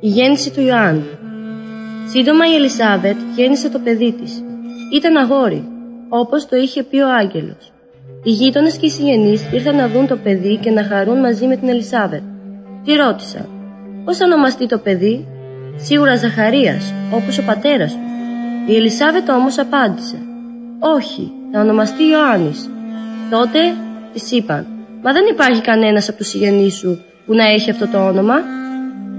[0.00, 1.04] Η γέννηση του Ιωάννη.
[2.08, 4.44] Σύντομα η Ελισάβετ γέννησε το παιδί της.
[4.92, 5.68] Ήταν αγόρι,
[6.08, 7.72] όπως το είχε πει ο άγγελος.
[8.22, 11.56] Οι γείτονες και οι συγγενείς ήρθαν να δουν το παιδί και να χαρούν μαζί με
[11.56, 12.22] την Ελισάβετ.
[12.84, 13.48] Τη ρώτησαν,
[14.04, 15.26] πώς θα ονομαστεί το παιδί,
[15.76, 18.00] σίγουρα Ζαχαρίας, όπως ο πατέρας του.
[18.66, 20.18] Η Ελισάβετ όμως απάντησε,
[20.78, 22.70] όχι, θα ονομαστεί Ιωάννης.
[23.30, 23.58] Τότε
[24.12, 24.66] της είπαν,
[25.02, 28.34] μα δεν υπάρχει κανένας από τους συγγενείς σου που να έχει αυτό το όνομα.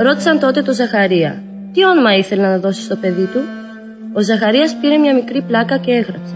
[0.00, 1.42] Ρώτησαν τότε τον Ζαχαρία,
[1.72, 3.40] τι όνομα ήθελε να δώσει στο παιδί του;
[4.12, 6.34] Ο Ζαχαρίας πήρε μια μικρή πλάκα και έγραψε.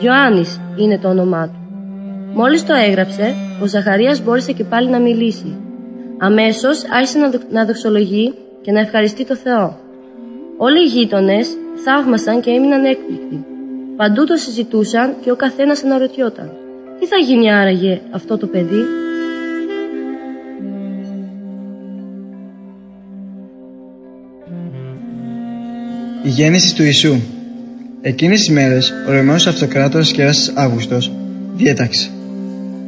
[0.00, 1.58] Ιωάννης είναι το όνομά του.
[2.34, 5.56] Μόλις το έγραψε, ο Ζαχαρίας μπόρεσε και πάλι να μιλήσει.
[6.18, 7.18] Αμέσως άρχισε
[7.50, 9.78] να δοξολογεί και να ευχαριστεί το Θεό.
[10.56, 11.48] Όλοι οι γείτονες
[11.84, 13.44] θαύμασαν και έμειναν έκπληκτοι.
[13.96, 16.50] Παντού το συζητούσαν και ο καθένας αναρωτιόταν.
[16.98, 18.84] Τι θα γίνει άραγε αυτό το παιδί;
[26.22, 27.20] Η γέννηση του Ιησού
[28.02, 31.12] Εκείνες τις μέρες ο Ρωμαίος Αυτοκράτορας Κέρας Αύγουστος
[31.56, 32.10] διέταξε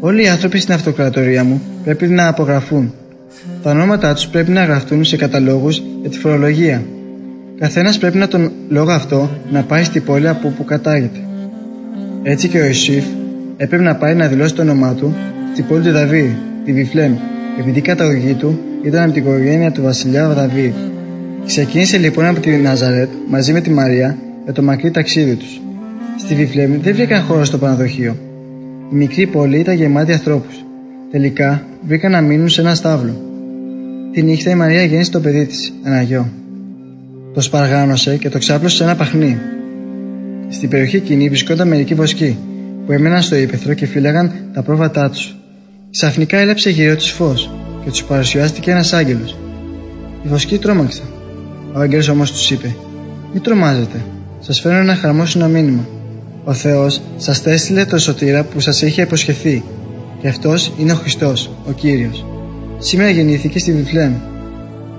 [0.00, 2.94] Όλοι οι άνθρωποι στην αυτοκρατορία μου πρέπει να απογραφούν.
[3.62, 6.82] Τα ονόματά τους πρέπει να γραφτούν σε καταλόγους για τη φορολογία.
[7.58, 11.18] Καθένας πρέπει να τον λόγο αυτό να πάει στην πόλη από όπου κατάγεται.
[12.22, 13.04] Έτσι και ο Ιωσήφ
[13.56, 15.14] έπρεπε να πάει να δηλώσει το όνομά του
[15.52, 16.30] στην πόλη του Δαβίδ,
[16.64, 17.14] τη Βιφλέμ,
[17.58, 20.72] επειδή η καταγωγή του ήταν από την οικογένεια του βασιλιά Δαβίδ.
[21.46, 25.60] Ξεκίνησε λοιπόν από τη Ναζαρέτ μαζί με τη Μαρία για το μακρύ ταξίδι τους.
[26.18, 28.16] Στη Βιφλέμ δεν βρήκαν χώρο στο παναδοχείο.
[28.92, 30.64] Η μικρή πόλη ήταν γεμάτη ανθρώπους.
[31.10, 33.20] Τελικά βρήκαν να μείνουν σε ένα στάβλο.
[34.12, 36.32] Τη νύχτα η Μαρία γέννησε το παιδί της, ένα γιο.
[37.34, 39.38] Το σπαργάνωσε και το ξάπλωσε σε ένα παχνί.
[40.48, 42.38] Στην περιοχή εκείνη βρισκόταν μερικοί βοσκοί
[42.86, 45.36] που έμεναν στο ύπεθρο και φύλαγαν τα πρόβατά τους.
[45.90, 47.50] Ξαφνικά έλαψε γύρω του φως
[47.84, 49.36] και τους παρουσιάστηκε ένας άγγελος.
[50.24, 51.11] Οι βοσκοί τρόμαξαν.
[51.74, 52.74] Ο άγγελο όμως τους είπε:
[53.32, 54.04] Μην τρομάζετε,
[54.40, 55.86] σας φέρνω ένα χαρμόσυνο μήνυμα.
[56.44, 59.62] Ο Θεός σας έστειλε το σωτήρα που σας είχε υποσχεθεί,
[60.20, 62.26] και αυτός είναι ο Χριστός, ο κύριος.
[62.78, 64.12] Σήμερα γεννήθηκε στη Βιφλέμ,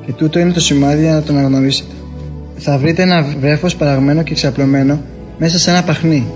[0.06, 1.94] και τούτο είναι το σημάδι για να τον αναγνωρίσετε.
[2.58, 5.02] Θα βρείτε ένα βρέφος παραγμένο και ξαπλωμένο
[5.38, 6.28] μέσα σε ένα παχνί.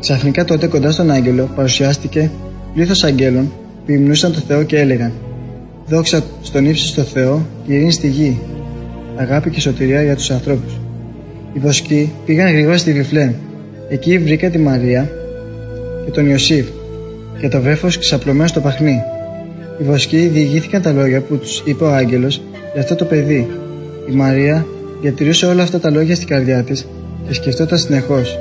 [0.00, 2.30] Ξαφνικά τότε κοντά στον άγγελο παρουσιάστηκε
[2.74, 3.52] πλήθος αγγέλων
[3.84, 5.12] που υμνούσαν το Θεό και έλεγαν:
[5.86, 8.38] Δόξα στον ύψο στο Θεό και ειρήνη στη γη,
[9.18, 10.80] αγάπη και σωτηρία για τους ανθρώπους.
[11.52, 13.32] Οι βοσκοί πήγαν γρήγορα στη Βιφλέμ.
[13.88, 15.10] Εκεί βρήκα τη Μαρία
[16.04, 16.66] και τον Ιωσήφ
[17.40, 19.02] και το βρέφος ξαπλωμένο στο παχνί.
[19.80, 22.42] Οι βοσκοί διηγήθηκαν τα λόγια που τους είπε ο άγγελος
[22.72, 23.46] για αυτό το παιδί.
[24.10, 24.66] Η Μαρία
[25.00, 26.86] διατηρούσε όλα αυτά τα λόγια στην καρδιά της
[27.26, 28.38] και σκεφτόταν συνεχώς.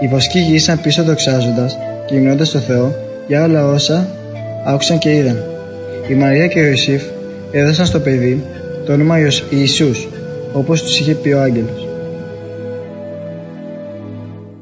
[0.00, 1.76] Οι βοσκοί γύρισαν πίσω δοξάζοντας
[2.06, 2.94] και υμνώντας το Θεό
[3.26, 4.08] για όλα όσα
[4.66, 5.44] άκουσαν και είδαν.
[6.08, 7.02] Η Μαρία και ο Ιωσήφ
[7.52, 8.42] έδωσαν στο παιδί
[8.86, 9.16] το όνομα
[9.50, 10.08] Ιησούς,
[10.52, 11.86] όπως τους είχε πει ο άγγελος.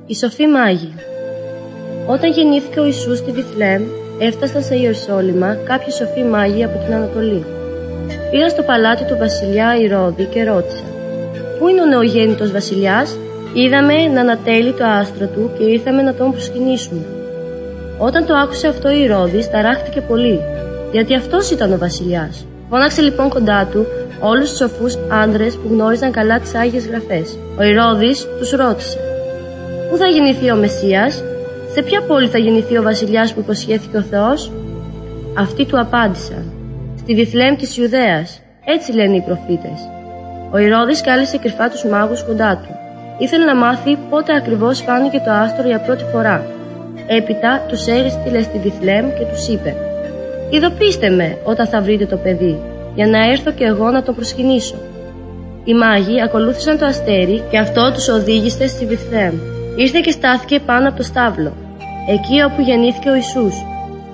[0.06, 0.94] Η Σοφή Μάγη
[2.06, 3.82] Όταν γεννήθηκε ο Ιησούς στη Βιθλέμ,
[4.18, 7.44] έφτασαν σε Ιερουσόλυμα κάποιοι σοφοί μάγοι από την Ανατολή.
[8.30, 10.86] Πήγαν στο παλάτι του βασιλιά Ηρώδη και ρώτησαν
[11.58, 13.16] «Πού είναι ο νεογέννητος βασιλιάς»
[13.52, 17.00] Είδαμε να ανατέλει το άστρο του και ήρθαμε να τον προσκυνήσουμε.
[17.98, 20.40] Όταν το άκουσε αυτό η Ηρώδης ταράχτηκε πολύ,
[20.92, 22.46] γιατί αυτός ήταν ο βασιλιάς.
[22.70, 23.86] Φώναξε λοιπόν κοντά του
[24.20, 27.38] όλους τους σοφούς άντρες που γνώριζαν καλά τις άγιες γραφές.
[27.58, 28.98] Ο Ηρώδης τους ρώτησε:
[29.90, 31.22] Πού θα γεννηθεί ο Μεσσίας,
[31.72, 34.52] σε ποια πόλη θα γεννηθεί ο βασιλιάς που υποσχέθηκε ο Θεός;
[35.38, 36.52] Αυτοί του απάντησαν,
[36.98, 39.80] στη Βιθλέμ της Ιουδαίας, έτσι λένε οι προφήτες.
[40.52, 42.74] Ο Ηρώδης κάλεσε κρυφά τους μάγους κοντά του.
[43.18, 46.46] Ήθελε να μάθει πότε ακριβώς φάνηκε το άστρο για πρώτη φορά.
[47.06, 49.74] Έπειτα τους έστειλε στη Βιθλέμ και τους είπε
[50.50, 52.58] «Ειδοποιήστε με όταν θα βρείτε το παιδί,
[52.94, 54.76] για να έρθω και εγώ να τον προσκυνήσω».
[55.64, 59.34] Οι μάγοι ακολούθησαν το αστέρι και αυτό τους οδήγησε στη Βιθλέμ.
[59.76, 61.52] Ήρθε και στάθηκε πάνω από το στάβλο,
[62.08, 63.54] εκεί όπου γεννήθηκε ο Ιησούς.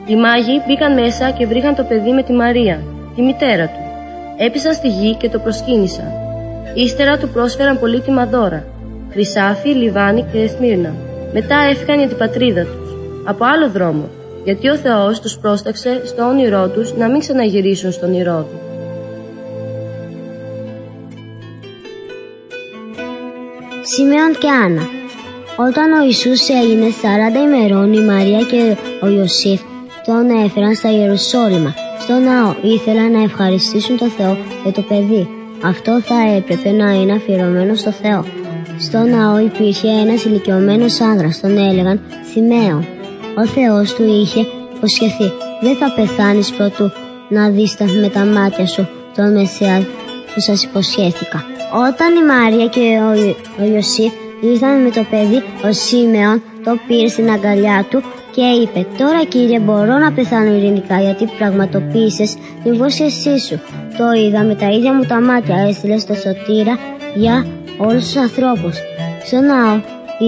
[0.07, 2.83] Οι μάγοι μπήκαν μέσα και βρήκαν το παιδί με τη Μαρία,
[3.15, 3.83] τη μητέρα του.
[4.37, 6.13] Έπισαν στη γη και το προσκύνησαν.
[6.75, 8.65] Ύστερα του πρόσφεραν πολύτιμα δώρα,
[9.11, 10.95] χρυσάφι, λιβάνι και σμύρνα.
[11.33, 14.09] Μετά έφυγαν για την πατρίδα τους, από άλλο δρόμο,
[14.45, 18.66] γιατί ο Θεός τους πρόσταξε στο όνειρό τους να μην ξαναγυρίσουν στον Ηρώδη.
[23.91, 24.89] Σιμεών και Άννα
[25.57, 29.61] όταν ο Ιησούς έγινε 40 ημερών, η Μαρία και ο Ιωσήφ
[30.07, 31.75] τον έφεραν στα Ιερουσόλυμα.
[32.01, 35.29] Στο ναό ήθελαν να ευχαριστήσουν τον Θεό για το παιδί.
[35.63, 38.25] Αυτό θα έπρεπε να είναι αφιερωμένο στο Θεό.
[38.79, 42.01] Στο ναό υπήρχε ένας ηλικιωμένος άνδρας, τον έλεγαν
[42.33, 42.85] Θυμαίο.
[43.39, 44.47] Ο Θεός του είχε
[44.77, 46.91] υποσχεθεί, δεν θα πεθάνεις πρωτού
[47.29, 49.87] να δεις με τα μάτια σου τον Μεσσία
[50.35, 51.56] που σας υποσχέθηκα.
[51.85, 57.09] Όταν η Μαρία και ο, ο Ιωσήφ ήρθαν με το παιδί, ο Σίμεων το πήρε
[57.09, 58.03] στην αγκαλιά του
[58.35, 63.61] και είπε «Τώρα κύριε μπορώ να πεθάνω ειρηνικά γιατί πραγματοποίησες την υπόσχεσή σου.
[63.99, 66.79] Το είδα με τα ίδια μου τα μάτια, έστειλε στο σωτήρα
[67.15, 67.47] για
[67.79, 68.77] όλους τους ανθρώπους».
[69.25, 69.81] Στο ναό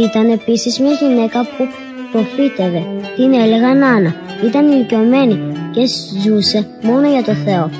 [0.04, 1.68] ήταν επίσης μια γυναίκα που
[2.12, 2.86] προφήτευε.
[3.16, 4.14] Την έλεγαν Άννα.
[4.44, 5.40] Ήταν ηλικιωμένη
[5.72, 5.80] και
[6.22, 7.70] ζούσε μόνο για το Θεό.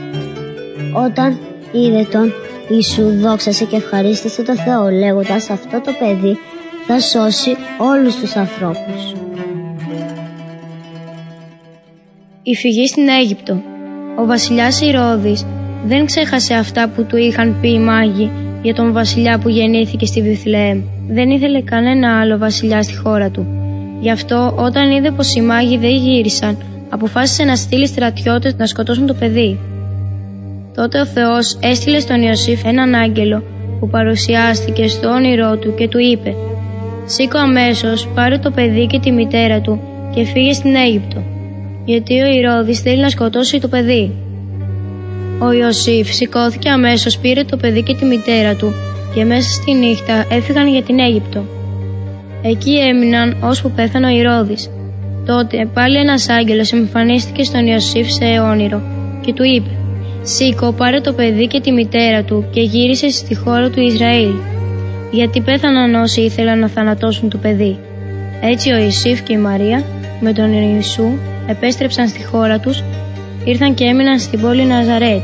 [1.05, 1.39] Όταν
[1.73, 2.33] είδε τον
[2.69, 6.37] Ιησού δόξασε και ευχαρίστησε το Θεό λέγοντας αυτό το παιδί
[6.87, 9.13] θα σώσει όλους τους ανθρώπους.
[12.43, 13.63] Η φυγή στην Αίγυπτο
[14.19, 15.47] Ο βασιλιάς Ηρώδης
[15.87, 18.31] δεν ξέχασε αυτά που του είχαν πει οι μάγοι
[18.63, 20.83] για τον βασιλιά που γεννήθηκε στη Βιθλεέμ.
[21.09, 23.47] Δεν ήθελε κανένα άλλο βασιλιά στη χώρα του.
[24.01, 29.07] Γι' αυτό όταν είδε πως οι μάγοι δεν γύρισαν, αποφάσισε να στείλει στρατιώτες να σκοτώσουν
[29.07, 29.59] το παιδί.
[30.79, 33.43] Τότε ο Θεός έστειλε στον Ιωσήφ έναν άγγελο
[33.81, 36.35] που παρουσιάστηκε στο όνειρό του και του είπε
[37.05, 39.81] «Σήκω αμέσως, πάρε το παιδί και τη μητέρα του
[40.15, 41.23] και φύγε στην Αίγυπτο,
[41.85, 44.15] γιατί ο Ηρώδης θέλει να σκοτώσει το παιδί».
[45.39, 48.75] Ο Ιωσήφ σηκώθηκε αμέσως, πήρε το παιδί και τη μητέρα του
[49.15, 51.45] και μέσα στη νύχτα έφυγαν για την Αίγυπτο.
[52.43, 54.71] Εκεί έμειναν ώσπου πέθανε ο Ηρώδης.
[55.27, 58.83] Τότε πάλι ένας άγγελος εμφανίστηκε στον Ιωσήφ σε όνειρο
[59.21, 59.78] και του είπε
[60.23, 64.31] «Σήκω, πάρε το παιδί και τη μητέρα του και γύρισε στη χώρα του Ισραήλ,
[65.11, 67.79] γιατί πέθαναν όσοι ήθελαν να θανατώσουν το παιδί».
[68.41, 69.85] Έτσι ο Ιωσήφ και η Μαρία
[70.21, 71.09] με τον Ιησού
[71.47, 72.83] επέστρεψαν στη χώρα τους,
[73.45, 75.23] ήρθαν και έμειναν στην πόλη Ναζαρέτ.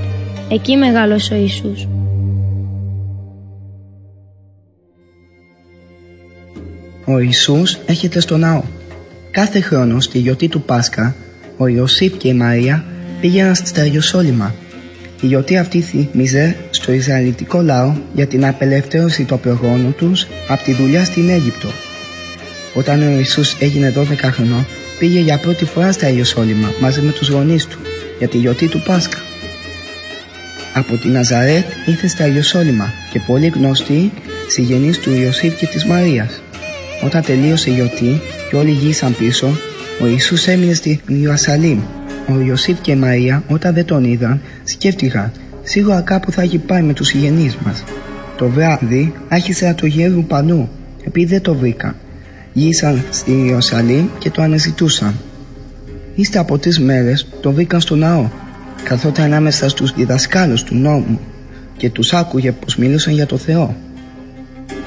[0.50, 1.88] Εκεί μεγάλωσε ο Ιησούς.
[7.04, 8.62] Ο Ιησούς έρχεται στο ναό.
[9.30, 11.14] Κάθε χρόνος στη γιορτή του Πάσχα,
[11.56, 12.84] ο Ιωσήφ και η Μαρία
[13.20, 14.54] πήγαιναν στα Ιερουσάλημα.
[15.24, 20.72] Η γιορτή αυτή θυμίζε στο Ισραηλιτικό λαό για την απελευθέρωση των προγόνων τους από τη
[20.72, 21.68] δουλειά στην Αίγυπτο.
[22.74, 24.66] Όταν ο Ιησούς έγινε 12 χρονών,
[24.98, 27.78] πήγε για πρώτη φορά στα Ιερουσάλημα μαζί με τους γονείς του
[28.18, 29.22] για τη γιορτή του Πάσχα.
[30.74, 34.12] Από τη Ναζαρέτ ήρθε στα Ιερουσάλημα και πολύ γνωστή
[34.48, 36.42] συγγενής του Ιωσήφ και της Μαρίας.
[37.04, 39.56] Όταν τελείωσε η γιορτή και όλοι γύρισαν πίσω,
[40.02, 41.80] ο Ιησούς έμεινε στην Ιερουσαλήμ.
[42.28, 45.32] Ο Ιωσήφ και η Μαρία όταν δεν τον είδαν σκέφτηκαν
[45.62, 47.84] σίγουρα κάπου θα έχει πάει με τους συγγενείς μας.
[48.36, 50.68] Το βράδυ άρχισε να το γέρουν πανού
[51.04, 51.94] επειδή δεν το βρήκαν.
[52.52, 55.14] Γύρισαν στην Ιερουσαλήμ και το αναζητούσαν.
[56.14, 58.28] Ύστερα από τρεις μέρες το βρήκαν στο ναό
[58.82, 61.20] καθόταν ανάμεσα στους διδασκάλους του νόμου
[61.76, 63.76] και τους άκουγε πως μίλησαν για το Θεό.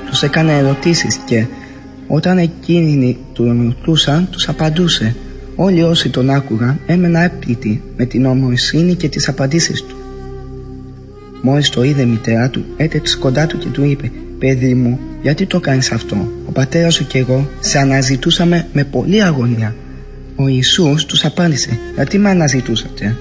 [0.09, 1.45] Τους έκανε ερωτήσεις και
[2.07, 5.15] όταν εκείνοι του ρωτούσαν, τους απαντούσε.
[5.59, 9.95] Όλοι όσοι τον άκουγαν έμεναν έπληκτοι με την ομοεισύνη και τις απαντήσεις του.
[11.41, 15.45] Μόλις το είδε η μητέρα του, έτρεξε κοντά του και του είπε «Παιδί μου, γιατί
[15.45, 19.75] το κάνεις αυτό, ο πατέρας σου και εγώ σε αναζητούσαμε με πολλή αγωνία».
[20.35, 23.15] Ο Ιησούς τους απάντησε «Γιατί με αναζητούσατε,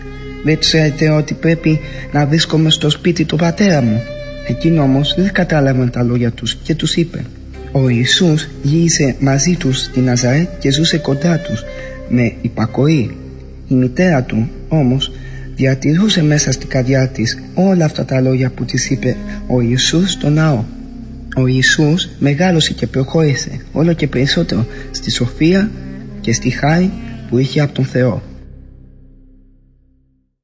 [0.45, 1.81] δεν ξέρετε ότι πρέπει
[2.13, 4.03] να βρίσκομαι στο σπίτι του πατέρα μου».
[4.49, 7.25] Εκείνο όμως δεν κατάλαβαν τα λόγια τους και τους είπε
[7.73, 11.65] ο Ιησούς γύρισε μαζί τους στη Ναζαρέτ και ζούσε κοντά τους
[12.09, 13.17] με υπακοή.
[13.69, 15.13] Η μητέρα του όμως
[15.57, 19.17] διατηρούσε μέσα στην καρδιά της όλα αυτά τα λόγια που της είπε
[19.47, 20.65] ο Ιησούς στο ναό.
[21.37, 25.71] Ο Ιησούς μεγάλωσε και προχώρησε όλο και περισσότερο στη σοφία
[26.21, 26.91] και στη χάρη
[27.29, 28.23] που είχε από τον Θεό.